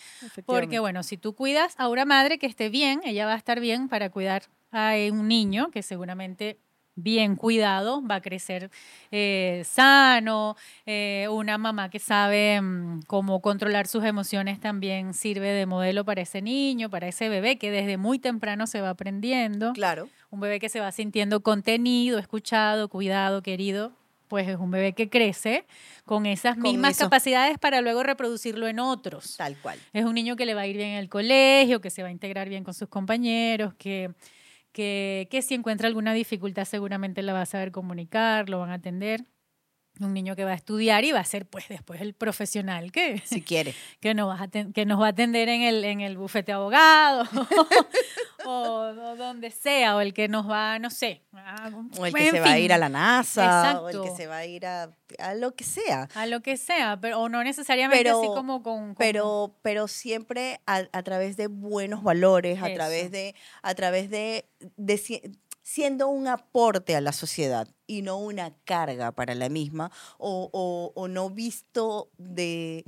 [0.47, 3.59] porque, bueno, si tú cuidas a una madre que esté bien, ella va a estar
[3.59, 6.59] bien para cuidar a un niño que seguramente
[6.95, 8.71] bien cuidado va a crecer
[9.11, 10.57] eh, sano.
[10.85, 16.21] eh, una mamá que sabe mm, cómo controlar sus emociones también sirve de modelo para
[16.23, 19.73] ese niño, para ese bebé que desde muy temprano se va aprendiendo.
[19.73, 20.09] Claro.
[20.31, 23.93] Un bebé que se va sintiendo contenido, escuchado, cuidado, querido.
[24.29, 25.67] Pues es un bebé que crece
[26.07, 27.05] con esas Con mismas eso.
[27.05, 29.37] capacidades para luego reproducirlo en otros.
[29.37, 29.79] Tal cual.
[29.93, 32.09] Es un niño que le va a ir bien en el colegio, que se va
[32.09, 34.11] a integrar bien con sus compañeros, que,
[34.73, 38.75] que, que si encuentra alguna dificultad seguramente la va a saber comunicar, lo van a
[38.75, 39.27] atender.
[40.01, 43.19] Un niño que va a estudiar y va a ser pues después el profesional que,
[43.27, 43.75] Si quiere.
[44.01, 46.53] que, nos, va a que nos va a atender en el, en el bufete de
[46.55, 47.29] abogados
[48.47, 51.23] o, o donde sea, o el que nos va, no sé.
[51.35, 54.27] a- O el que se va a ir a la NASA, o el que se
[54.27, 56.09] va a ir a, a lo que sea.
[56.15, 58.89] a lo que sea, pero, o no necesariamente así Pero- como con...
[58.89, 62.77] con- Pero, pero siempre a, a través de buenos valores, a Eso.
[62.77, 68.53] través de, a través de, de siendo un aporte a la sociedad y no una
[68.65, 72.85] carga para la misma, o, o- o no visto de,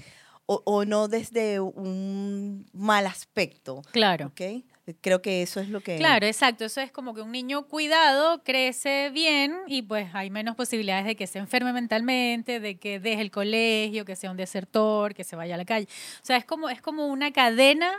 [0.47, 3.83] o, o no desde un mal aspecto.
[3.93, 4.27] Claro.
[4.27, 4.65] ¿ok?
[5.01, 5.97] Creo que eso es lo que...
[5.97, 6.65] Claro, exacto.
[6.67, 11.17] Eso es como que un niño cuidado crece bien y pues hay menos posibilidades de
[11.17, 15.37] que se enferme mentalmente, de que deje el colegio, que sea un desertor, que se
[15.37, 15.87] vaya a la calle.
[16.23, 17.93] O sea, es como, es como una cadena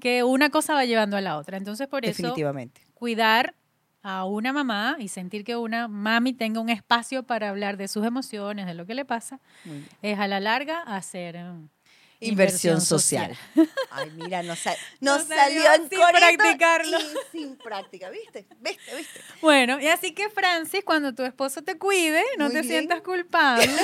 [0.00, 1.58] que una cosa va llevando a la otra.
[1.58, 2.80] Entonces, por eso, Definitivamente.
[2.94, 3.54] cuidar
[4.08, 8.06] a una mamá y sentir que una mami tenga un espacio para hablar de sus
[8.06, 9.40] emociones, de lo que le pasa,
[10.00, 11.44] es a la larga hacer eh,
[12.20, 13.36] Inversión social.
[13.90, 16.98] Ay, mira, no, sa- No no salió salió sin practicarlo.
[16.98, 17.02] y
[17.38, 18.46] sin práctica, ¿viste?
[18.60, 18.96] ¿Viste?
[18.96, 19.20] ¿Viste?
[19.42, 22.72] Bueno, y así que Francis, cuando tu esposo te cuide, no Muy te bien.
[22.72, 23.66] sientas culpable.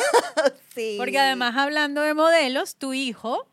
[0.75, 0.95] Sí.
[0.99, 3.47] Porque además, hablando de modelos, tu hijo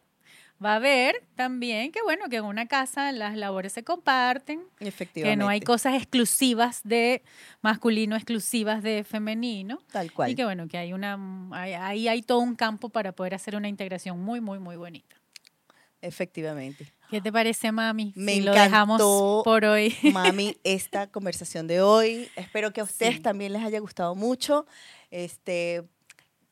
[0.64, 5.32] va a ver también que, bueno, que en una casa las labores se comparten, Efectivamente.
[5.34, 7.24] que no hay cosas exclusivas de
[7.62, 9.80] masculino, exclusivas de femenino.
[9.92, 10.32] Tal cual.
[10.32, 11.18] Y que, bueno, que hay una,
[11.52, 15.16] hay- ahí hay todo un campo para poder hacer una integración muy, muy, muy bonita.
[16.02, 16.94] Efectivamente.
[17.10, 18.14] ¿Qué te parece, mami?
[18.16, 19.42] Me si lo dejamos encantó.
[19.44, 19.96] por hoy.
[20.14, 22.30] Mami, esta conversación de hoy.
[22.36, 23.22] Espero que a ustedes Sí.
[23.22, 24.66] también les haya gustado mucho.
[25.10, 25.84] Este,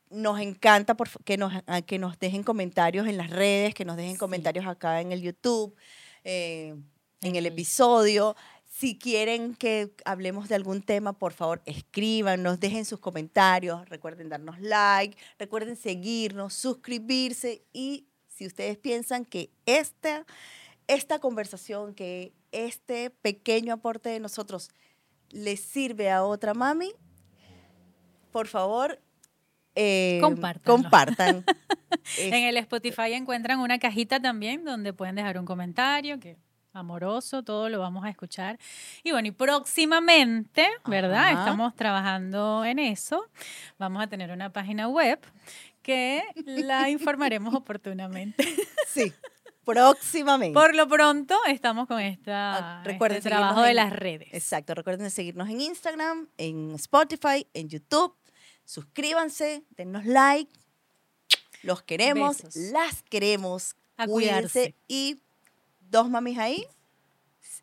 [0.10, 1.54] nos encanta por, que, nos,
[1.86, 4.20] que nos dejen comentarios en las redes, que nos dejen Sí.
[4.20, 5.76] comentarios acá en el YouTube,
[6.24, 6.76] eh,
[7.22, 8.36] en el episodio.
[8.66, 14.60] Si quieren que hablemos de algún tema, por favor, escríbanos, dejen sus comentarios, recuerden darnos
[14.60, 20.26] like, recuerden seguirnos, suscribirse y si ustedes piensan que esta,
[20.88, 24.70] esta conversación, que este pequeño aporte de nosotros
[25.30, 26.94] les sirve a otra mami,
[28.32, 29.02] por favor,
[29.78, 31.46] eh, compartan.
[32.18, 36.38] En el Spotify encuentran una cajita también donde pueden dejar un comentario que
[36.74, 38.58] amoroso, todo lo vamos a escuchar.
[39.04, 41.30] Y bueno, y próximamente, ¿verdad?
[41.30, 41.40] Ajá.
[41.40, 43.26] Estamos trabajando en eso.
[43.78, 45.20] Vamos a tener una página web
[45.82, 48.46] que la informaremos oportunamente.
[48.88, 49.12] sí,
[49.66, 50.54] próximamente.
[50.54, 54.30] Por lo pronto, estamos con esta, Ah, recuerden este trabajo de las redes.
[54.32, 58.16] Exacto, recuerden seguirnos en Instagram, en Spotify, en YouTube.
[58.68, 60.52] Suscríbanse, dennos like.
[61.64, 62.56] Los queremos, Besos.
[62.74, 63.78] las queremos.
[63.96, 64.76] A cuidarse.
[64.90, 65.22] y
[65.90, 66.68] dos mamis ahí,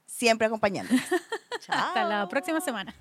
[0.06, 1.04] siempre acompañándonos.
[1.68, 2.94] Hasta la próxima semana.